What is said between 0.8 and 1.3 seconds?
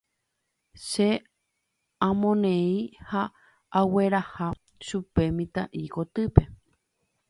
Che